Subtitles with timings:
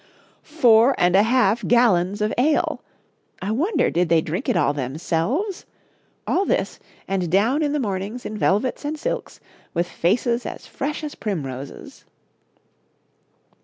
[0.49, 2.81] Four and a half gallons of ale!
[3.39, 5.67] I wonder did they drink it all themselves?
[6.25, 9.39] All this, and down in the mornings in velvets and silks,
[9.75, 12.03] with faces as fresh as primroses.